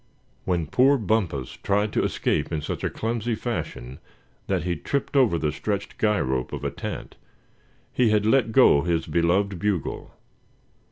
[0.45, 3.99] When poor Bumpus tried to escape in such a clumsy fashion
[4.47, 7.17] that he tripped over the stretched guy rope of a tent,
[7.93, 10.15] he had let go his beloved bugle.